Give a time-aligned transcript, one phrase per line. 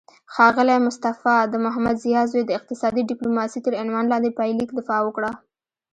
[0.33, 5.31] ښاغلی مصطفی د محمدضیا زوی د اقتصادي ډیپلوماسي تر عنوان لاندې پایلیک دفاع وکړه